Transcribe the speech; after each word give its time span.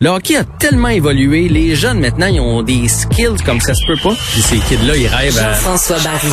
Le 0.00 0.08
hockey 0.08 0.36
a 0.36 0.42
tellement 0.44 0.88
évolué, 0.88 1.48
les 1.48 1.76
jeunes 1.76 2.00
maintenant, 2.00 2.26
ils 2.26 2.40
ont 2.40 2.62
des 2.62 2.88
skills 2.88 3.40
comme 3.46 3.60
ça 3.60 3.74
se 3.74 3.86
peut 3.86 3.96
pas. 4.02 4.14
Puis 4.32 4.42
ces 4.42 4.56
kids-là, 4.56 4.96
ils 4.96 5.06
rêvent 5.06 5.38
à... 5.38 5.52
Jean-François 5.52 5.98
Barry. 5.98 6.32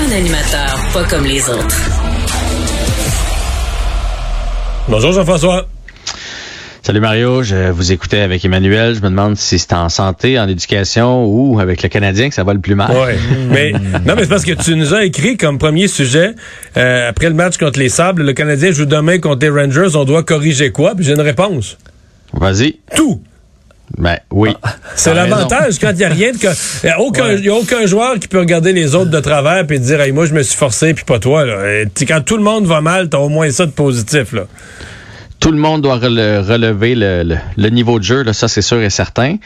Un 0.00 0.16
animateur 0.16 0.80
pas 0.92 1.04
comme 1.04 1.24
les 1.24 1.42
autres. 1.48 1.76
Bonjour 4.88 5.12
Jean-François. 5.12 5.66
Salut 6.82 7.00
Mario, 7.00 7.42
je 7.42 7.70
vous 7.70 7.92
écoutais 7.92 8.20
avec 8.20 8.44
Emmanuel. 8.44 8.94
Je 8.94 9.00
me 9.00 9.08
demande 9.08 9.36
si 9.36 9.58
c'est 9.58 9.72
en 9.72 9.88
santé, 9.88 10.38
en 10.38 10.46
éducation 10.46 11.24
ou 11.26 11.58
avec 11.58 11.82
le 11.82 11.88
Canadien 11.88 12.28
que 12.28 12.34
ça 12.34 12.44
va 12.44 12.54
le 12.54 12.60
plus 12.60 12.76
mal. 12.76 12.92
Oui, 12.92 13.14
mais 13.50 13.72
non, 13.72 14.14
mais 14.14 14.22
c'est 14.22 14.28
parce 14.28 14.44
que 14.44 14.52
tu 14.52 14.76
nous 14.76 14.94
as 14.94 15.04
écrit 15.04 15.36
comme 15.36 15.58
premier 15.58 15.88
sujet 15.88 16.34
euh, 16.76 17.08
après 17.08 17.28
le 17.28 17.34
match 17.34 17.56
contre 17.56 17.80
les 17.80 17.88
Sables, 17.88 18.22
le 18.22 18.32
Canadien 18.34 18.70
joue 18.70 18.84
demain 18.84 19.18
contre 19.18 19.46
les 19.46 19.50
Rangers. 19.50 19.96
On 19.96 20.04
doit 20.04 20.22
corriger 20.22 20.70
quoi? 20.70 20.94
Puis 20.94 21.04
j'ai 21.04 21.14
une 21.14 21.20
réponse. 21.20 21.76
Vas-y. 22.34 22.78
Tout. 22.96 23.20
Ben 23.98 24.18
oui. 24.30 24.56
C'est 24.96 25.14
l'avantage 25.14 25.78
quand 25.78 25.90
il 25.90 25.98
n'y 25.98 26.04
a 26.04 26.08
rien 26.08 26.32
de. 26.32 26.38
Il 26.38 26.86
n'y 26.86 26.90
a, 26.90 27.00
aucun, 27.00 27.32
y 27.32 27.48
a 27.48 27.54
aucun 27.54 27.86
joueur 27.86 28.18
qui 28.18 28.28
peut 28.28 28.38
regarder 28.40 28.72
les 28.72 28.94
autres 28.94 29.10
de 29.10 29.20
travers 29.20 29.70
et 29.70 29.78
dire 29.78 30.00
hey, 30.00 30.10
moi 30.10 30.26
je 30.26 30.34
me 30.34 30.42
suis 30.42 30.56
forcé 30.56 30.94
puis 30.94 31.04
pas 31.04 31.18
toi. 31.18 31.44
Là. 31.44 31.82
Et 31.82 32.06
quand 32.06 32.22
tout 32.24 32.36
le 32.36 32.42
monde 32.42 32.66
va 32.66 32.80
mal, 32.80 33.08
t'as 33.08 33.18
au 33.18 33.28
moins 33.28 33.50
ça 33.50 33.66
de 33.66 33.70
positif. 33.70 34.32
Là 34.32 34.46
tout 35.44 35.52
le 35.52 35.58
monde 35.58 35.82
doit 35.82 35.96
relever 35.96 36.94
le, 36.94 37.68
niveau 37.68 37.98
de 37.98 38.04
jeu, 38.04 38.22
là, 38.22 38.32
ça 38.32 38.48
c'est 38.48 38.62
sûr 38.62 38.80
et 38.80 38.88
certain. 38.88 39.36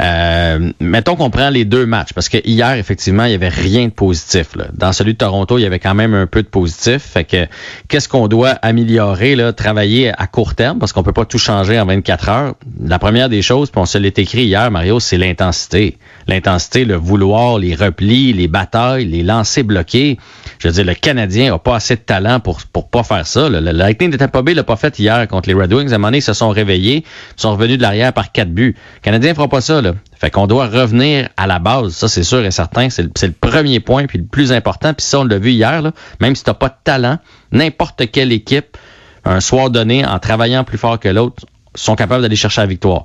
Euh, 0.00 0.72
mettons 0.80 1.16
qu'on 1.16 1.28
prend 1.28 1.50
les 1.50 1.66
deux 1.66 1.84
matchs, 1.84 2.14
parce 2.14 2.30
que 2.30 2.38
hier, 2.46 2.72
effectivement, 2.72 3.26
il 3.26 3.32
y 3.32 3.34
avait 3.34 3.50
rien 3.50 3.88
de 3.88 3.92
positif. 3.92 4.56
Dans 4.72 4.92
celui 4.92 5.12
de 5.12 5.18
Toronto, 5.18 5.58
il 5.58 5.60
y 5.60 5.66
avait 5.66 5.80
quand 5.80 5.94
même 5.94 6.14
un 6.14 6.26
peu 6.26 6.42
de 6.42 6.48
positif. 6.48 7.02
Fait 7.02 7.24
que 7.24 7.46
qu'est-ce 7.88 8.08
qu'on 8.08 8.26
doit 8.26 8.52
améliorer, 8.62 9.36
là, 9.36 9.52
travailler 9.52 10.12
à 10.16 10.26
court 10.26 10.54
terme, 10.54 10.78
parce 10.78 10.94
qu'on 10.94 11.02
peut 11.02 11.12
pas 11.12 11.26
tout 11.26 11.36
changer 11.36 11.78
en 11.78 11.84
24 11.84 12.28
heures. 12.30 12.54
La 12.82 12.98
première 12.98 13.28
des 13.28 13.42
choses, 13.42 13.70
puis 13.70 13.82
on 13.82 13.86
se 13.86 13.98
l'est 13.98 14.18
écrit 14.18 14.44
hier, 14.44 14.70
Mario, 14.70 14.98
c'est 14.98 15.18
l'intensité. 15.18 15.98
L'intensité, 16.26 16.86
le 16.86 16.94
vouloir, 16.94 17.58
les 17.58 17.74
replis, 17.74 18.32
les 18.32 18.48
batailles, 18.48 19.04
les 19.04 19.22
lancers 19.22 19.64
bloqués. 19.64 20.16
Je 20.58 20.68
veux 20.68 20.74
dire, 20.74 20.84
le 20.84 20.94
Canadien 20.94 21.54
a 21.54 21.58
pas 21.58 21.76
assez 21.76 21.96
de 21.96 22.00
talent 22.00 22.40
pour 22.40 22.60
pour 22.72 22.88
pas 22.88 23.02
faire 23.02 23.26
ça. 23.26 23.48
Le, 23.48 23.60
Lightning 23.60 24.10
de 24.10 24.16
Tampa 24.16 24.42
Bay 24.42 24.54
l'a 24.54 24.64
pas 24.64 24.76
fait 24.76 24.98
hier 24.98 25.26
contre 25.28 25.48
les 25.48 25.54
Red 25.54 25.72
Wings. 25.72 25.90
À 25.90 25.94
un 25.94 25.98
moment 25.98 26.08
donné, 26.08 26.18
ils 26.18 26.22
se 26.22 26.32
sont 26.32 26.50
réveillés, 26.50 27.04
sont 27.36 27.52
revenus 27.52 27.76
de 27.76 27.82
l'arrière 27.82 28.12
par 28.12 28.32
quatre 28.32 28.50
buts. 28.50 28.76
Le 28.96 29.00
Canadien 29.00 29.34
fera 29.34 29.48
pas 29.48 29.60
ça. 29.60 29.82
Là. 29.82 29.94
Fait 30.18 30.30
qu'on 30.30 30.46
doit 30.46 30.66
revenir 30.66 31.28
à 31.36 31.46
la 31.46 31.58
base. 31.58 31.92
Ça, 31.92 32.08
c'est 32.08 32.22
sûr 32.22 32.44
et 32.44 32.50
certain. 32.50 32.88
C'est 32.90 33.02
le, 33.02 33.32
premier 33.32 33.80
point, 33.80 34.06
puis 34.06 34.18
le 34.18 34.24
plus 34.24 34.52
important. 34.52 34.94
Puis 34.94 35.04
ça, 35.04 35.20
on 35.20 35.24
l'a 35.24 35.38
vu 35.38 35.50
hier. 35.50 35.82
Même 36.20 36.34
si 36.36 36.44
t'as 36.44 36.54
pas 36.54 36.68
de 36.68 36.76
talent, 36.82 37.18
n'importe 37.52 38.10
quelle 38.10 38.32
équipe, 38.32 38.76
un 39.24 39.40
soir 39.40 39.70
donné, 39.70 40.06
en 40.06 40.18
travaillant 40.18 40.64
plus 40.64 40.78
fort 40.78 40.98
que 40.98 41.08
l'autre, 41.08 41.44
sont 41.74 41.96
capables 41.96 42.22
d'aller 42.22 42.36
chercher 42.36 42.60
la 42.60 42.66
victoire. 42.66 43.04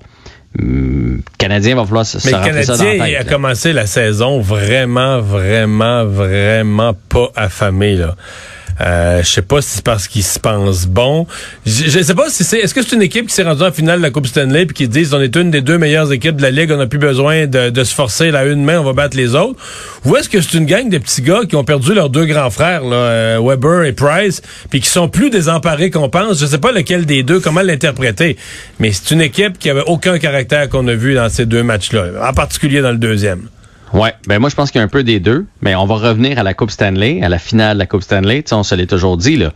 Le 0.61 1.21
Canadien 1.37 1.75
va 1.75 1.85
falloir 1.85 2.05
se, 2.05 2.17
Mais 2.25 2.31
le 2.31 2.63
Canadien 2.63 3.19
a 3.19 3.23
commencé 3.23 3.73
la 3.73 3.85
saison 3.85 4.39
vraiment, 4.39 5.19
vraiment, 5.21 6.05
vraiment 6.05 6.93
pas 6.93 7.31
affamé. 7.35 7.95
Là. 7.95 8.15
Euh, 8.81 9.21
je 9.23 9.29
sais 9.29 9.41
pas 9.41 9.61
si 9.61 9.69
c'est 9.77 9.83
parce 9.83 10.07
qu'ils 10.07 10.23
se 10.23 10.39
pensent 10.39 10.85
bon. 10.85 11.27
Je, 11.65 12.01
sais 12.01 12.15
pas 12.15 12.29
si 12.29 12.43
c'est. 12.43 12.59
Est-ce 12.59 12.73
que 12.73 12.81
c'est 12.81 12.95
une 12.95 13.01
équipe 13.01 13.27
qui 13.27 13.33
s'est 13.33 13.43
rendue 13.43 13.63
en 13.63 13.71
finale 13.71 13.99
de 13.99 14.03
la 14.03 14.09
Coupe 14.09 14.27
Stanley 14.27 14.65
puis 14.65 14.73
qui 14.73 14.87
disent 14.87 15.13
on 15.13 15.21
est 15.21 15.35
une 15.35 15.51
des 15.51 15.61
deux 15.61 15.77
meilleures 15.77 16.11
équipes 16.11 16.37
de 16.37 16.41
la 16.41 16.51
ligue, 16.51 16.71
on 16.71 16.77
n'a 16.77 16.87
plus 16.87 16.99
besoin 16.99 17.47
de, 17.47 17.83
se 17.83 17.93
forcer 17.93 18.31
la 18.31 18.45
une 18.45 18.63
main, 18.63 18.79
on 18.79 18.83
va 18.83 18.93
battre 18.93 19.17
les 19.17 19.35
autres. 19.35 19.59
Ou 20.05 20.15
est-ce 20.15 20.29
que 20.29 20.39
c'est 20.41 20.57
une 20.57 20.65
gang 20.65 20.89
de 20.89 20.97
petits 20.97 21.21
gars 21.21 21.41
qui 21.47 21.55
ont 21.55 21.63
perdu 21.63 21.93
leurs 21.93 22.09
deux 22.09 22.25
grands 22.25 22.49
frères, 22.49 22.81
euh, 22.85 23.39
Weber 23.41 23.83
et 23.83 23.93
Price, 23.93 24.41
puis 24.69 24.79
qui 24.79 24.89
sont 24.89 25.09
plus 25.09 25.29
désemparés 25.29 25.89
qu'on 25.89 26.09
pense? 26.09 26.39
Je 26.39 26.45
sais 26.45 26.57
pas 26.57 26.71
lequel 26.71 27.05
des 27.05 27.23
deux, 27.23 27.39
comment 27.39 27.61
l'interpréter. 27.61 28.37
Mais 28.79 28.91
c'est 28.91 29.11
une 29.11 29.21
équipe 29.21 29.59
qui 29.59 29.69
avait 29.69 29.83
aucun 29.85 30.19
caractère 30.19 30.69
qu'on 30.69 30.87
a 30.87 30.95
vu 30.95 31.15
dans 31.15 31.29
ces 31.29 31.45
deux 31.45 31.63
matchs-là, 31.63 32.29
en 32.29 32.33
particulier 32.33 32.81
dans 32.81 32.91
le 32.91 32.97
deuxième. 32.97 33.49
Ouais, 33.93 34.13
ben 34.27 34.39
moi 34.39 34.49
je 34.49 34.55
pense 34.55 34.71
qu'il 34.71 34.79
y 34.79 34.81
a 34.81 34.85
un 34.85 34.89
peu 34.89 35.03
des 35.03 35.19
deux, 35.19 35.45
mais 35.61 35.75
on 35.75 35.85
va 35.85 35.95
revenir 35.95 36.37
à 36.37 36.43
la 36.43 36.53
Coupe 36.53 36.71
Stanley, 36.71 37.21
à 37.23 37.29
la 37.29 37.39
finale 37.39 37.77
de 37.77 37.79
la 37.79 37.85
Coupe 37.87 38.03
Stanley. 38.03 38.43
Tu 38.43 38.49
sais, 38.49 38.55
on 38.55 38.63
se 38.63 38.75
l'est 38.75 38.87
toujours 38.87 39.17
dit 39.17 39.35
là. 39.35 39.51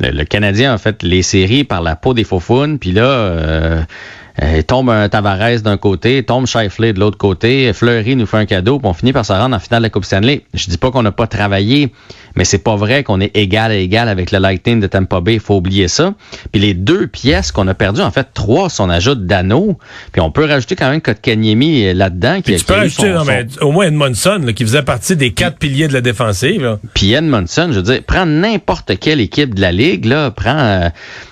Le, 0.00 0.24
Canadien 0.24 0.74
a 0.74 0.78
fait 0.78 1.02
les 1.02 1.22
séries 1.22 1.64
par 1.64 1.82
la 1.82 1.96
peau 1.96 2.14
des 2.14 2.22
faux 2.22 2.40
puis 2.78 2.92
là, 2.92 3.02
euh, 3.02 3.82
euh, 4.40 4.62
tombe 4.62 4.90
un 4.90 5.08
Tavares 5.08 5.62
d'un 5.62 5.76
côté, 5.76 6.22
tombe 6.22 6.46
Shifley 6.46 6.92
de 6.92 7.00
l'autre 7.00 7.18
côté, 7.18 7.72
Fleury 7.72 8.14
nous 8.14 8.26
fait 8.26 8.36
un 8.36 8.46
cadeau, 8.46 8.78
puis 8.78 8.88
on 8.88 8.92
finit 8.92 9.12
par 9.12 9.26
se 9.26 9.32
rendre 9.32 9.56
en 9.56 9.58
finale 9.58 9.80
de 9.80 9.86
la 9.86 9.90
Coupe 9.90 10.04
Stanley. 10.04 10.44
Je 10.54 10.70
dis 10.70 10.78
pas 10.78 10.92
qu'on 10.92 11.02
n'a 11.02 11.10
pas 11.10 11.26
travaillé, 11.26 11.92
mais 12.38 12.44
c'est 12.44 12.58
pas 12.58 12.76
vrai 12.76 13.02
qu'on 13.02 13.20
est 13.20 13.36
égal 13.36 13.72
à 13.72 13.74
égal 13.74 14.08
avec 14.08 14.30
le 14.30 14.38
Lightning 14.38 14.78
de 14.78 14.86
Tampa 14.86 15.20
Bay. 15.20 15.34
Il 15.34 15.40
faut 15.40 15.56
oublier 15.56 15.88
ça. 15.88 16.14
Puis 16.52 16.60
les 16.60 16.72
deux 16.72 17.08
pièces 17.08 17.50
qu'on 17.50 17.66
a 17.66 17.74
perdues, 17.74 18.00
en 18.00 18.12
fait, 18.12 18.28
trois, 18.32 18.70
si 18.70 18.80
on 18.80 18.88
ajoute 18.88 19.26
Dano, 19.26 19.76
puis 20.12 20.20
on 20.20 20.30
peut 20.30 20.44
rajouter 20.44 20.76
quand 20.76 20.88
même 20.88 21.00
Kotkaniemi 21.00 21.86
euh, 21.86 21.94
là-dedans. 21.94 22.40
Qui, 22.40 22.54
tu 22.54 22.64
peux 22.64 22.74
rajouter, 22.74 23.10
non, 23.10 23.24
mais 23.24 23.44
au 23.60 23.72
moins 23.72 23.86
Edmondson, 23.86 24.40
qui 24.54 24.62
faisait 24.62 24.84
partie 24.84 25.16
des 25.16 25.32
quatre 25.32 25.58
piliers 25.58 25.88
de 25.88 25.92
la 25.92 26.00
défensive. 26.00 26.78
Puis 26.94 27.12
Edmondson, 27.12 27.70
je 27.72 27.76
veux 27.78 27.82
dire, 27.82 28.02
prends 28.06 28.24
n'importe 28.24 28.96
quelle 29.00 29.20
équipe 29.20 29.56
de 29.56 29.60
la 29.60 29.72
Ligue, 29.72 30.04
là, 30.04 30.30
prends... 30.30 30.58
Euh, 30.58 30.88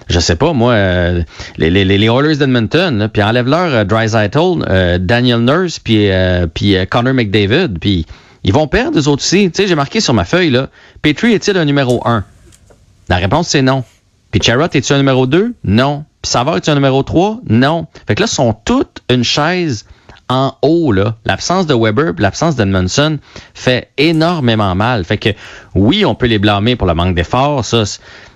je 0.08 0.20
sais 0.20 0.36
pas, 0.36 0.52
moi, 0.52 0.72
euh, 0.72 1.22
les, 1.56 1.70
les, 1.70 1.84
les 1.84 2.06
Oilers 2.06 2.36
d'Edmonton, 2.36 3.08
puis 3.12 3.22
enlève-leur 3.22 3.74
euh, 3.74 3.84
Dreisaitl, 3.84 4.64
euh, 4.68 4.98
Daniel 4.98 5.40
Nurse, 5.40 5.78
puis 5.78 6.10
euh, 6.10 6.46
puis 6.52 6.76
Connor 6.90 7.14
McDavid, 7.14 7.78
puis 7.80 8.06
ils 8.46 8.52
vont 8.52 8.68
perdre, 8.68 8.96
eux 8.96 9.08
autres 9.08 9.24
aussi. 9.24 9.50
Tu 9.50 9.62
sais, 9.62 9.66
j'ai 9.66 9.74
marqué 9.74 10.00
sur 10.00 10.14
ma 10.14 10.24
feuille, 10.24 10.50
là, 10.50 10.68
Petrie 11.02 11.32
est-il 11.32 11.56
un 11.58 11.64
numéro 11.64 12.00
1? 12.06 12.24
La 13.08 13.16
réponse, 13.16 13.48
c'est 13.48 13.60
non. 13.60 13.82
Puis 14.30 14.40
Charrot, 14.40 14.68
est-il 14.72 14.92
un 14.92 14.98
numéro 14.98 15.26
2? 15.26 15.52
Non. 15.64 16.04
Puis 16.22 16.30
Savard, 16.30 16.56
est-il 16.56 16.70
un 16.70 16.76
numéro 16.76 17.02
3? 17.02 17.40
Non. 17.48 17.88
Fait 18.06 18.14
que 18.14 18.22
là, 18.22 18.28
sont 18.28 18.54
toutes 18.64 19.02
une 19.10 19.24
chaise 19.24 19.84
en 20.28 20.54
haut, 20.62 20.92
là. 20.92 21.16
L'absence 21.24 21.66
de 21.66 21.74
Weber, 21.74 22.12
l'absence 22.18 22.54
d'Edmondson 22.54 23.18
fait 23.52 23.90
énormément 23.98 24.76
mal. 24.76 25.04
Fait 25.04 25.18
que 25.18 25.30
oui, 25.74 26.04
on 26.04 26.14
peut 26.14 26.26
les 26.26 26.38
blâmer 26.38 26.76
pour 26.76 26.86
le 26.86 26.94
manque 26.94 27.16
d'efforts, 27.16 27.64
ça, 27.64 27.82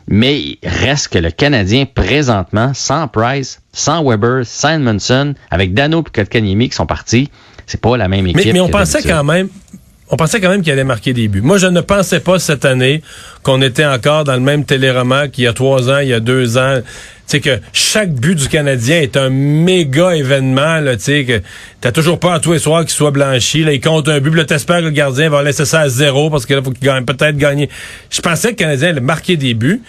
mais 0.08 0.40
il 0.40 0.58
reste 0.64 1.08
que 1.08 1.18
le 1.18 1.30
Canadien, 1.30 1.86
présentement, 1.86 2.72
sans 2.74 3.06
Price, 3.06 3.60
sans 3.72 4.02
Weber, 4.04 4.44
sans 4.44 4.70
Edmondson, 4.70 5.34
avec 5.52 5.72
Dano 5.72 6.00
et 6.00 6.10
Kotkaniemi 6.10 6.68
qui 6.68 6.74
sont 6.74 6.86
partis, 6.86 7.30
c'est 7.66 7.80
pas 7.80 7.96
la 7.96 8.08
même 8.08 8.26
équipe. 8.26 8.46
Mais, 8.46 8.52
mais 8.52 8.60
on 8.60 8.68
pensait 8.68 9.02
quand 9.02 9.22
même, 9.22 9.48
on 10.10 10.16
pensait 10.16 10.40
quand 10.40 10.50
même 10.50 10.62
qu'il 10.62 10.72
allait 10.72 10.84
marquer 10.84 11.12
des 11.12 11.28
buts. 11.28 11.40
Moi, 11.40 11.58
je 11.58 11.66
ne 11.66 11.80
pensais 11.80 12.20
pas 12.20 12.38
cette 12.38 12.64
année 12.64 13.02
qu'on 13.42 13.62
était 13.62 13.84
encore 13.84 14.24
dans 14.24 14.34
le 14.34 14.40
même 14.40 14.64
téléroman 14.64 15.30
qu'il 15.30 15.44
y 15.44 15.46
a 15.46 15.52
trois 15.52 15.88
ans, 15.88 15.98
il 15.98 16.08
y 16.08 16.12
a 16.12 16.20
deux 16.20 16.58
ans. 16.58 16.80
Sais 17.26 17.38
que 17.38 17.60
chaque 17.72 18.12
but 18.12 18.34
du 18.34 18.48
Canadien 18.48 19.00
est 19.00 19.16
un 19.16 19.30
méga 19.30 20.16
événement. 20.16 20.80
Tu 20.94 20.98
sais 20.98 21.24
que 21.24 21.40
t'as 21.80 21.92
toujours 21.92 22.18
peur 22.18 22.40
tous 22.40 22.54
les 22.54 22.58
soirs 22.58 22.80
qu'il 22.80 22.90
soit 22.90 23.12
blanchi. 23.12 23.62
Là, 23.62 23.72
il 23.72 23.80
compte 23.80 24.08
un 24.08 24.18
but, 24.18 24.34
là 24.34 24.44
t'espères 24.44 24.80
que 24.80 24.86
le 24.86 24.90
gardien 24.90 25.30
va 25.30 25.44
laisser 25.44 25.64
ça 25.64 25.80
à 25.80 25.88
zéro 25.88 26.28
parce 26.28 26.44
qu'il 26.44 26.60
faut 26.60 26.72
qu'il 26.72 26.86
gagne 26.86 27.04
peut-être 27.04 27.36
gagner. 27.36 27.68
Je 28.10 28.20
pensais 28.20 28.48
que 28.48 28.54
le 28.54 28.56
Canadien 28.56 28.88
allait 28.88 29.00
marquer 29.00 29.36
des 29.36 29.54
buts. 29.54 29.80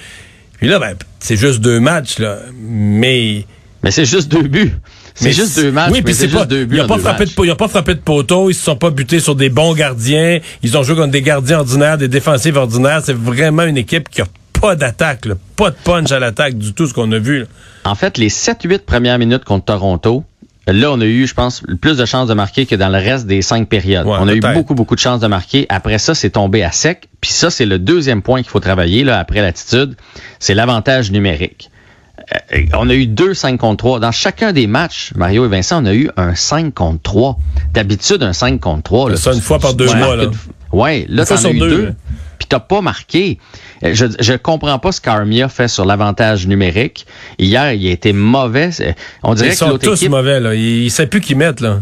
Puis 0.60 0.68
là, 0.68 0.78
ben, 0.78 0.94
c'est 1.20 1.36
juste 1.36 1.62
deux 1.62 1.80
matchs 1.80 2.20
là, 2.20 2.38
mais 2.62 3.46
mais 3.84 3.90
c'est 3.90 4.06
juste 4.06 4.32
deux 4.32 4.48
buts. 4.48 4.74
C'est 5.16 5.32
juste 5.32 5.56
deux 5.60 5.72
matchs. 5.72 5.92
Oui, 5.92 6.02
puis 6.02 6.14
c'est 6.14 6.28
pas 6.28 6.46
deux 6.46 6.66
buts. 6.66 6.78
Ils 6.78 6.82
n'ont 6.82 6.88
pas, 6.88 6.98
frappé 6.98 7.26
de, 7.26 7.54
pas 7.54 7.68
frappé 7.68 7.96
de 7.96 8.00
poteau, 8.00 8.50
ils 8.50 8.54
se 8.54 8.64
sont 8.64 8.76
pas 8.76 8.90
butés 8.90 9.20
sur 9.20 9.36
des 9.36 9.50
bons 9.50 9.74
gardiens. 9.74 10.40
Ils 10.64 10.78
ont 10.78 10.84
joué 10.84 10.96
contre 10.96 11.12
des 11.12 11.22
gardiens 11.22 11.60
ordinaires, 11.60 11.98
des 11.98 12.08
défensifs 12.08 12.56
ordinaires. 12.56 13.02
C'est 13.04 13.16
vraiment 13.16 13.64
une 13.64 13.78
équipe 13.78 14.10
qui 14.10 14.22
a 14.22 14.26
pas 14.60 14.76
d'attaque, 14.76 15.28
pas 15.56 15.72
de 15.72 15.76
punch 15.84 16.12
à 16.12 16.20
l'attaque 16.20 16.58
du 16.58 16.74
tout, 16.74 16.88
ce 16.88 16.94
qu'on 16.94 17.12
a 17.12 17.20
vu. 17.20 17.46
En 17.84 17.96
fait, 17.96 18.18
les 18.18 18.30
7-8 18.30 18.80
premières 18.80 19.18
minutes 19.18 19.44
contre 19.44 19.66
Toronto, 19.66 20.24
Là, 20.68 20.92
on 20.92 21.02
a 21.02 21.06
eu, 21.06 21.26
je 21.26 21.34
pense, 21.34 21.64
plus 21.82 21.98
de 21.98 22.06
chances 22.06 22.28
de 22.28 22.36
marquer 22.36 22.66
que 22.68 22.76
dans 22.76 22.90
le 22.90 23.00
reste 23.00 23.26
des 23.26 23.42
cinq 23.42 23.68
périodes. 23.68 24.06
on 24.06 24.28
a 24.28 24.34
eu 24.34 24.40
beaucoup, 24.40 24.76
beaucoup 24.76 24.96
de 24.96 25.00
chances 25.00 25.20
de 25.20 25.28
marquer. 25.28 25.66
Après 25.70 25.98
ça, 25.98 26.14
c'est 26.14 26.30
tombé 26.30 26.64
à 26.64 26.72
sec. 26.72 27.10
Puis 27.20 27.32
ça, 27.32 27.50
c'est 27.50 27.66
le 27.66 27.80
deuxième 27.80 28.22
point 28.22 28.42
qu'il 28.42 28.50
faut 28.50 28.60
travailler 28.60 29.04
là, 29.04 29.20
après 29.20 29.42
l'attitude. 29.42 29.96
C'est 30.40 30.54
l'avantage 30.54 31.12
numérique. 31.12 31.72
Euh, 32.54 32.60
on 32.78 32.90
a 32.90 32.94
eu 32.94 33.08
deux 33.08 33.34
5 33.34 33.58
contre 33.60 33.78
3. 33.78 34.00
Dans 34.00 34.12
chacun 34.12 34.54
des 34.54 34.68
matchs, 34.68 35.12
Mario 35.16 35.46
et 35.46 35.48
Vincent, 35.50 35.84
on 35.84 35.86
a 35.86 35.94
eu 35.94 36.10
un 36.18 36.36
5 36.36 36.74
contre 36.74 37.02
3. 37.02 37.38
D'habitude, 37.74 38.24
un 38.24 38.34
5 38.34 38.60
contre 38.60 38.84
3. 38.84 39.16
ça, 39.18 39.34
une 39.34 39.42
fois 39.42 39.60
par 39.60 39.74
deux 39.74 39.86
mois. 39.94 40.16
Là. 40.16 40.26
Ouais, 40.72 41.06
là, 41.10 41.26
t'en 41.26 41.36
as 41.36 41.50
eu 41.52 41.60
deux. 41.60 41.94
puis 42.38 42.48
t'as 42.48 42.60
pas 42.62 42.82
marqué. 42.82 43.38
Euh, 43.84 43.92
Je, 43.94 44.06
je 44.20 44.34
comprends 44.34 44.80
pas 44.80 44.92
ce 44.94 45.02
qu'Armia 45.02 45.50
fait 45.50 45.68
sur 45.68 45.84
l'avantage 45.86 46.48
numérique. 46.48 47.06
Hier, 47.40 47.74
il 47.74 47.86
a 47.88 47.92
été 47.92 48.14
mauvais. 48.14 48.70
On 49.24 49.34
dirait 49.34 49.50
Ils 49.50 49.52
que 49.52 49.58
sont 49.58 49.78
tous 49.78 49.94
équipe, 49.96 50.12
mauvais, 50.12 50.40
là. 50.40 50.56
Ils, 50.56 50.84
ils 50.86 50.92
savent 50.92 51.08
plus 51.08 51.22
qui 51.22 51.36
mettre, 51.36 51.62
là. 51.64 51.82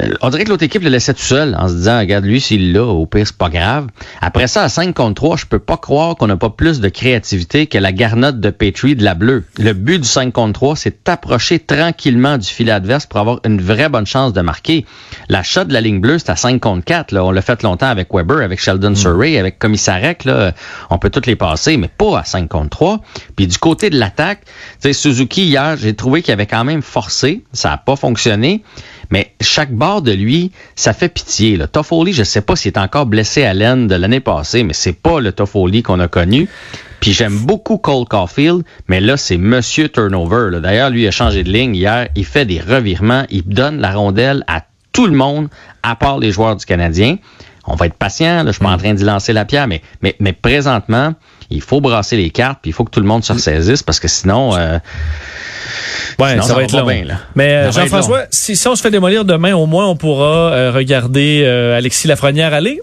Euh, 0.00 0.14
on 0.22 0.30
dirait 0.30 0.44
que 0.44 0.50
l'autre 0.50 0.64
équipe 0.64 0.82
le 0.82 0.88
laissait 0.88 1.14
tout 1.14 1.22
seul 1.22 1.54
en 1.58 1.68
se 1.68 1.74
disant, 1.74 1.98
regarde, 1.98 2.24
lui, 2.24 2.40
s'il 2.40 2.72
l'a, 2.72 2.84
au 2.84 3.06
pire, 3.06 3.26
c'est 3.26 3.36
pas 3.36 3.48
grave. 3.48 3.86
Après 4.20 4.46
ça, 4.48 4.62
à 4.62 4.68
5 4.68 4.94
contre 4.94 5.14
3, 5.14 5.36
je 5.36 5.46
peux 5.46 5.58
pas 5.58 5.76
croire 5.76 6.16
qu'on 6.16 6.26
n'a 6.26 6.36
pas 6.36 6.50
plus 6.50 6.80
de 6.80 6.88
créativité 6.88 7.66
que 7.66 7.78
la 7.78 7.92
garnotte 7.92 8.40
de 8.40 8.50
Petrie 8.50 8.96
de 8.96 9.04
la 9.04 9.14
bleue. 9.14 9.44
Le 9.58 9.72
but 9.72 10.00
du 10.00 10.08
5 10.08 10.32
contre 10.32 10.54
3, 10.54 10.76
c'est 10.76 11.06
d'approcher 11.06 11.58
tranquillement 11.58 12.38
du 12.38 12.48
filet 12.48 12.72
adverse 12.72 13.06
pour 13.06 13.20
avoir 13.20 13.40
une 13.44 13.60
vraie 13.60 13.88
bonne 13.88 14.06
chance 14.06 14.32
de 14.32 14.40
marquer. 14.40 14.84
La 15.28 15.42
shot 15.42 15.64
de 15.64 15.72
la 15.72 15.80
ligne 15.80 16.00
bleue, 16.00 16.18
c'est 16.18 16.30
à 16.30 16.36
5 16.36 16.60
contre 16.60 16.84
4. 16.84 17.12
Là. 17.12 17.24
On 17.24 17.30
l'a 17.30 17.42
fait 17.42 17.62
longtemps 17.62 17.88
avec 17.88 18.12
Weber, 18.12 18.38
avec 18.38 18.60
Sheldon 18.60 18.94
Surrey, 18.94 19.38
avec 19.38 19.58
Commissarek. 19.58 20.24
Là. 20.24 20.52
On 20.90 20.98
peut 20.98 21.10
toutes 21.10 21.26
les 21.26 21.36
passer, 21.36 21.76
mais 21.76 21.88
pas 21.88 22.18
à 22.18 22.24
5 22.24 22.48
contre 22.48 22.70
3. 22.70 23.00
Puis 23.36 23.46
du 23.46 23.58
côté 23.58 23.90
de 23.90 23.98
l'attaque, 23.98 24.40
tu 24.44 24.52
sais, 24.80 24.92
Suzuki, 24.92 25.44
hier, 25.44 25.76
j'ai 25.76 25.94
trouvé 25.94 26.22
qu'il 26.22 26.32
avait 26.32 26.46
quand 26.46 26.64
même 26.64 26.82
forcé. 26.82 27.44
Ça 27.52 27.70
n'a 27.70 27.76
pas 27.76 27.96
fonctionné. 27.96 28.62
Mais 29.14 29.32
chaque 29.40 29.70
bord 29.70 30.02
de 30.02 30.10
lui, 30.10 30.50
ça 30.74 30.92
fait 30.92 31.08
pitié. 31.08 31.56
Là. 31.56 31.68
Toffoli, 31.68 32.12
je 32.12 32.24
sais 32.24 32.40
pas 32.40 32.56
s'il 32.56 32.72
est 32.72 32.78
encore 32.78 33.06
blessé 33.06 33.44
à 33.44 33.54
l'aine 33.54 33.86
de 33.86 33.94
l'année 33.94 34.18
passée, 34.18 34.64
mais 34.64 34.72
c'est 34.72 34.92
pas 34.92 35.20
le 35.20 35.30
Toffoli 35.30 35.84
qu'on 35.84 36.00
a 36.00 36.08
connu. 36.08 36.48
Puis 36.98 37.12
j'aime 37.12 37.38
beaucoup 37.38 37.78
Cole 37.78 38.06
Caulfield, 38.06 38.64
mais 38.88 39.00
là, 39.00 39.16
c'est 39.16 39.36
Monsieur 39.36 39.88
Turnover. 39.88 40.58
D'ailleurs, 40.60 40.90
lui 40.90 41.06
a 41.06 41.12
changé 41.12 41.44
de 41.44 41.52
ligne 41.52 41.76
hier. 41.76 42.08
Il 42.16 42.24
fait 42.24 42.44
des 42.44 42.58
revirements. 42.58 43.24
Il 43.30 43.44
donne 43.44 43.80
la 43.80 43.92
rondelle 43.92 44.42
à 44.48 44.64
tout 44.90 45.06
le 45.06 45.16
monde, 45.16 45.46
à 45.84 45.94
part 45.94 46.18
les 46.18 46.32
joueurs 46.32 46.56
du 46.56 46.66
Canadien. 46.66 47.18
On 47.68 47.76
va 47.76 47.86
être 47.86 47.94
patient. 47.94 48.42
Là, 48.42 48.50
je 48.50 48.56
suis 48.56 48.66
en 48.66 48.76
train 48.76 48.94
d'y 48.94 49.04
lancer 49.04 49.32
la 49.32 49.44
pierre, 49.44 49.68
mais 49.68 50.32
présentement, 50.32 51.14
il 51.50 51.60
faut 51.60 51.80
brasser 51.80 52.16
les 52.16 52.30
cartes, 52.30 52.58
puis 52.62 52.70
il 52.70 52.74
faut 52.74 52.82
que 52.82 52.90
tout 52.90 53.00
le 53.00 53.06
monde 53.06 53.22
se 53.22 53.32
ressaisisse 53.32 53.84
parce 53.84 54.00
que 54.00 54.08
sinon, 54.08 54.56
euh, 54.56 54.80
Ouais, 56.18 56.30
Sinon, 56.30 56.42
ça, 56.42 56.48
ça 56.48 56.54
va 56.54 56.60
va 56.60 56.64
être 56.64 56.72
long. 56.72 56.86
bien, 56.86 57.04
là. 57.04 57.14
Mais 57.34 57.52
euh, 57.54 57.72
Jean-François, 57.72 58.24
si, 58.30 58.56
si 58.56 58.68
on 58.68 58.74
se 58.76 58.82
fait 58.82 58.90
démolir 58.90 59.24
demain, 59.24 59.54
au 59.54 59.66
moins 59.66 59.86
on 59.86 59.96
pourra 59.96 60.52
euh, 60.52 60.72
regarder 60.72 61.42
euh, 61.44 61.76
Alexis 61.76 62.06
Lafrenière 62.08 62.52
aller. 62.54 62.80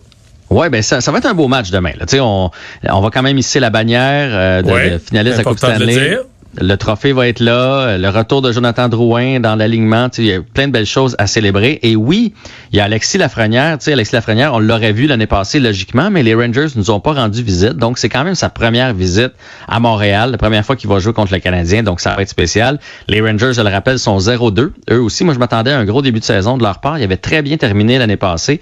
Ouais, 0.49 0.69
ben 0.69 0.81
ça, 0.81 0.99
ça 0.99 1.11
va 1.13 1.19
être 1.19 1.27
un 1.27 1.33
beau 1.33 1.47
match 1.47 1.71
demain. 1.71 1.91
Là. 1.97 2.05
Tu 2.05 2.17
sais, 2.17 2.19
On, 2.19 2.51
on 2.89 2.99
va 2.99 3.09
quand 3.09 3.21
même 3.21 3.37
hisser 3.37 3.59
la 3.61 3.69
bannière 3.69 4.29
euh, 4.33 4.61
de, 4.61 4.71
Ouais, 4.71 4.89
de 4.91 4.97
finaliste 4.97 5.37
la 5.37 5.43
Coupe 5.45 5.57
Stanley. 5.57 6.17
Le 6.59 6.75
trophée 6.75 7.13
va 7.13 7.29
être 7.29 7.39
là, 7.39 7.97
le 7.97 8.09
retour 8.09 8.41
de 8.41 8.51
Jonathan 8.51 8.89
Drouin 8.89 9.39
dans 9.39 9.55
l'alignement, 9.55 10.09
il 10.17 10.25
y 10.25 10.33
a 10.33 10.41
plein 10.41 10.67
de 10.67 10.73
belles 10.73 10.85
choses 10.85 11.15
à 11.17 11.25
célébrer. 11.25 11.79
Et 11.81 11.95
oui, 11.95 12.33
il 12.73 12.77
y 12.77 12.81
a 12.81 12.83
Alexis 12.83 13.17
Lafrenière, 13.17 13.77
tu 13.77 13.85
sais, 13.85 13.93
Alexis 13.93 14.15
Lafrenière, 14.15 14.53
on 14.53 14.59
l'aurait 14.59 14.91
vu 14.91 15.07
l'année 15.07 15.27
passée 15.27 15.61
logiquement, 15.61 16.11
mais 16.11 16.23
les 16.23 16.35
Rangers 16.35 16.67
nous 16.75 16.91
ont 16.91 16.99
pas 16.99 17.13
rendu 17.13 17.41
visite, 17.41 17.77
donc 17.77 17.97
c'est 17.97 18.09
quand 18.09 18.25
même 18.25 18.35
sa 18.35 18.49
première 18.49 18.93
visite 18.93 19.31
à 19.69 19.79
Montréal, 19.79 20.31
la 20.31 20.37
première 20.37 20.65
fois 20.65 20.75
qu'il 20.75 20.89
va 20.89 20.99
jouer 20.99 21.13
contre 21.13 21.31
le 21.31 21.39
Canadien, 21.39 21.83
donc 21.83 22.01
ça 22.01 22.15
va 22.15 22.21
être 22.21 22.29
spécial. 22.29 22.79
Les 23.07 23.21
Rangers, 23.21 23.53
je 23.53 23.61
le 23.61 23.69
rappelle, 23.69 23.97
sont 23.97 24.17
0-2. 24.17 24.71
Eux 24.91 25.01
aussi, 25.01 25.23
moi 25.23 25.33
je 25.33 25.39
m'attendais 25.39 25.71
à 25.71 25.79
un 25.79 25.85
gros 25.85 26.01
début 26.01 26.19
de 26.19 26.25
saison 26.25 26.57
de 26.57 26.63
leur 26.63 26.81
part, 26.81 26.99
ils 26.99 27.03
avaient 27.05 27.15
très 27.15 27.41
bien 27.43 27.55
terminé 27.55 27.97
l'année 27.97 28.17
passée. 28.17 28.59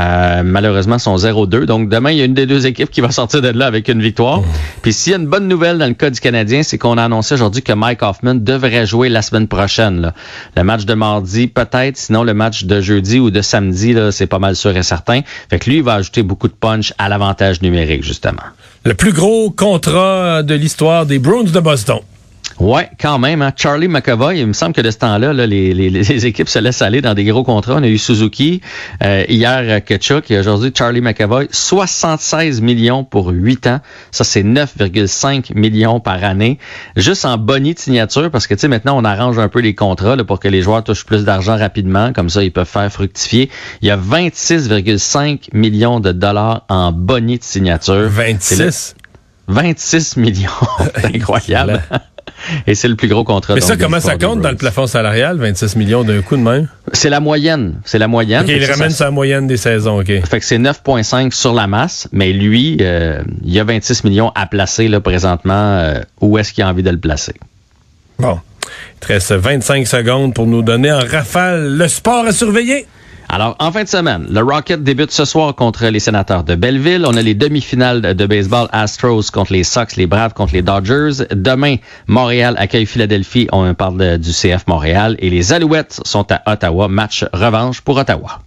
Euh, 0.00 0.42
malheureusement, 0.44 0.96
ils 0.96 1.00
sont 1.00 1.16
0-2. 1.16 1.64
Donc 1.64 1.88
demain, 1.88 2.10
il 2.10 2.18
y 2.18 2.22
a 2.22 2.24
une 2.24 2.34
des 2.34 2.46
deux 2.46 2.66
équipes 2.66 2.90
qui 2.90 3.00
va 3.00 3.12
sortir 3.12 3.40
de 3.40 3.48
là 3.48 3.66
avec 3.66 3.86
une 3.86 4.02
victoire. 4.02 4.42
Puis 4.82 4.92
s'il 4.92 5.12
y 5.12 5.14
a 5.14 5.18
une 5.18 5.28
bonne 5.28 5.46
nouvelle 5.46 5.78
dans 5.78 5.86
le 5.86 5.94
cas 5.94 6.10
du 6.10 6.18
Canadien, 6.18 6.64
c'est 6.64 6.76
qu'on 6.76 6.98
a 6.98 7.04
annoncé 7.04 7.19
aujourd'hui 7.32 7.62
que 7.62 7.72
Mike 7.72 8.02
Hoffman 8.02 8.34
devrait 8.34 8.86
jouer 8.86 9.08
la 9.08 9.22
semaine 9.22 9.48
prochaine. 9.48 10.12
Le 10.56 10.62
match 10.62 10.84
de 10.84 10.94
mardi, 10.94 11.46
peut-être, 11.46 11.96
sinon 11.96 12.24
le 12.24 12.34
match 12.34 12.64
de 12.64 12.80
jeudi 12.80 13.18
ou 13.18 13.30
de 13.30 13.42
samedi, 13.42 13.94
c'est 14.10 14.26
pas 14.26 14.38
mal 14.38 14.56
sûr 14.56 14.76
et 14.76 14.82
certain. 14.82 15.20
Fait 15.48 15.58
que 15.58 15.70
lui, 15.70 15.76
il 15.78 15.82
va 15.82 15.94
ajouter 15.94 16.22
beaucoup 16.22 16.48
de 16.48 16.52
punch 16.52 16.92
à 16.98 17.08
l'avantage 17.08 17.62
numérique, 17.62 18.02
justement. 18.02 18.42
Le 18.84 18.94
plus 18.94 19.12
gros 19.12 19.50
contrat 19.50 20.42
de 20.42 20.54
l'histoire 20.54 21.06
des 21.06 21.18
Bruins 21.18 21.44
de 21.44 21.60
Boston. 21.60 22.00
Ouais, 22.58 22.90
quand 23.00 23.18
même. 23.18 23.40
Hein. 23.42 23.52
Charlie 23.56 23.88
McAvoy, 23.88 24.38
il 24.40 24.46
me 24.46 24.52
semble 24.52 24.74
que 24.74 24.80
de 24.82 24.90
ce 24.90 24.98
temps-là, 24.98 25.32
là, 25.32 25.46
les, 25.46 25.72
les, 25.72 25.88
les 25.88 26.26
équipes 26.26 26.48
se 26.48 26.58
laissent 26.58 26.82
aller 26.82 27.00
dans 27.00 27.14
des 27.14 27.24
gros 27.24 27.42
contrats. 27.42 27.76
On 27.76 27.82
a 27.82 27.86
eu 27.88 27.96
Suzuki, 27.96 28.60
euh, 29.02 29.24
hier 29.28 29.60
euh, 29.62 29.80
Kachuk 29.80 30.30
et 30.30 30.38
aujourd'hui 30.38 30.70
Charlie 30.76 31.00
McAvoy. 31.00 31.48
76 31.50 32.60
millions 32.60 33.04
pour 33.04 33.28
8 33.30 33.66
ans. 33.66 33.80
Ça, 34.10 34.24
c'est 34.24 34.42
9,5 34.42 35.54
millions 35.54 36.00
par 36.00 36.22
année. 36.24 36.58
Juste 36.96 37.24
en 37.24 37.38
boni 37.38 37.74
de 37.74 37.78
signature, 37.78 38.30
parce 38.30 38.46
que 38.46 38.54
tu 38.54 38.60
sais, 38.60 38.68
maintenant, 38.68 38.96
on 38.98 39.04
arrange 39.04 39.38
un 39.38 39.48
peu 39.48 39.60
les 39.60 39.74
contrats 39.74 40.16
là, 40.16 40.24
pour 40.24 40.38
que 40.40 40.48
les 40.48 40.60
joueurs 40.62 40.84
touchent 40.84 41.06
plus 41.06 41.24
d'argent 41.24 41.56
rapidement. 41.56 42.12
Comme 42.12 42.28
ça, 42.28 42.42
ils 42.44 42.52
peuvent 42.52 42.66
faire 42.68 42.90
fructifier. 42.92 43.48
Il 43.80 43.88
y 43.88 43.90
a 43.90 43.96
26,5 43.96 45.48
millions 45.54 46.00
de 46.00 46.12
dollars 46.12 46.64
en 46.68 46.92
boni 46.92 47.38
de 47.38 47.44
signature. 47.44 48.10
C'est 48.40 48.56
le- 48.56 48.64
26. 48.66 48.94
26 49.48 50.16
millions. 50.16 50.50
c'est 50.96 51.16
incroyable. 51.16 51.82
Et 52.66 52.74
c'est 52.74 52.88
le 52.88 52.96
plus 52.96 53.08
gros 53.08 53.24
contrat. 53.24 53.54
Mais 53.54 53.60
ça, 53.60 53.76
comment 53.76 54.00
ça 54.00 54.16
compte 54.16 54.40
dans 54.40 54.50
le 54.50 54.56
plafond 54.56 54.86
salarial? 54.86 55.36
26 55.38 55.76
millions 55.76 56.04
d'un 56.04 56.22
coup 56.22 56.36
de 56.36 56.42
même? 56.42 56.68
C'est 56.92 57.10
la 57.10 57.20
moyenne. 57.20 57.80
C'est 57.84 57.98
la 57.98 58.08
moyenne. 58.08 58.42
OK, 58.42 58.46
Fait 58.48 58.56
il 58.58 58.64
ramène 58.64 58.90
sa 58.90 59.10
moyenne 59.10 59.46
des 59.46 59.56
saisons, 59.56 60.00
OK. 60.00 60.06
Fait 60.06 60.40
que 60.40 60.44
c'est 60.44 60.58
9,5 60.58 61.32
sur 61.32 61.52
la 61.52 61.66
masse, 61.66 62.08
mais 62.12 62.32
lui, 62.32 62.78
euh, 62.80 63.20
il 63.44 63.52
y 63.52 63.60
a 63.60 63.64
26 63.64 64.04
millions 64.04 64.32
à 64.34 64.46
placer 64.46 64.88
là 64.88 65.00
présentement. 65.00 65.78
euh, 65.80 66.00
où 66.20 66.38
est-ce 66.38 66.52
qu'il 66.52 66.64
a 66.64 66.68
envie 66.68 66.82
de 66.82 66.90
le 66.90 66.98
placer? 66.98 67.34
Bon. 68.18 68.38
Il 68.96 69.00
te 69.00 69.12
reste 69.12 69.32
25 69.32 69.86
secondes 69.86 70.34
pour 70.34 70.46
nous 70.46 70.62
donner 70.62 70.92
en 70.92 71.00
rafale 71.00 71.76
le 71.76 71.88
sport 71.88 72.26
à 72.26 72.32
surveiller. 72.32 72.86
Alors, 73.32 73.54
en 73.60 73.70
fin 73.70 73.84
de 73.84 73.88
semaine, 73.88 74.26
le 74.28 74.40
Rocket 74.42 74.82
débute 74.82 75.12
ce 75.12 75.24
soir 75.24 75.54
contre 75.54 75.86
les 75.86 76.00
sénateurs 76.00 76.42
de 76.42 76.56
Belleville. 76.56 77.04
On 77.06 77.16
a 77.16 77.22
les 77.22 77.34
demi-finales 77.34 78.00
de 78.16 78.26
baseball 78.26 78.66
Astros 78.72 79.30
contre 79.32 79.52
les 79.52 79.62
Sox, 79.62 79.94
les 79.96 80.08
Braves 80.08 80.32
contre 80.32 80.52
les 80.54 80.62
Dodgers. 80.62 81.24
Demain, 81.32 81.76
Montréal 82.08 82.56
accueille 82.58 82.86
Philadelphie. 82.86 83.46
On 83.52 83.72
parle 83.74 83.98
de- 83.98 84.16
du 84.16 84.32
CF 84.32 84.66
Montréal. 84.66 85.14
Et 85.20 85.30
les 85.30 85.52
Alouettes 85.52 86.00
sont 86.04 86.26
à 86.32 86.42
Ottawa. 86.52 86.88
Match 86.88 87.24
revanche 87.32 87.82
pour 87.82 87.98
Ottawa. 87.98 88.40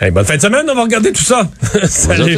Hey, 0.00 0.10
bonne 0.10 0.24
fin 0.26 0.36
de 0.36 0.40
semaine, 0.42 0.66
on 0.70 0.74
va 0.74 0.82
regarder 0.82 1.10
tout 1.12 1.24
ça. 1.24 1.48
Salut. 1.86 2.34